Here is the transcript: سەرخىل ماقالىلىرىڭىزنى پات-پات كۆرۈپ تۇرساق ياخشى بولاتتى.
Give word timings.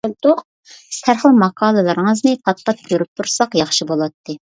سەرخىل 0.99 1.35
ماقالىلىرىڭىزنى 1.43 2.33
پات-پات 2.47 2.81
كۆرۈپ 2.87 3.11
تۇرساق 3.21 3.59
ياخشى 3.61 3.89
بولاتتى. 3.93 4.37